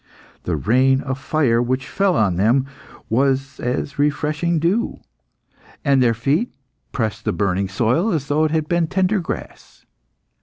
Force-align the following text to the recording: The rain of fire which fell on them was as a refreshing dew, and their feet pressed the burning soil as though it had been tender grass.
The 0.45 0.55
rain 0.55 1.01
of 1.01 1.19
fire 1.19 1.61
which 1.61 1.87
fell 1.87 2.17
on 2.17 2.35
them 2.35 2.65
was 3.07 3.59
as 3.59 3.93
a 3.93 3.95
refreshing 3.97 4.57
dew, 4.57 4.99
and 5.85 6.01
their 6.01 6.15
feet 6.15 6.51
pressed 6.91 7.23
the 7.23 7.31
burning 7.31 7.69
soil 7.69 8.11
as 8.11 8.27
though 8.27 8.45
it 8.45 8.49
had 8.49 8.67
been 8.67 8.87
tender 8.87 9.19
grass. 9.19 9.85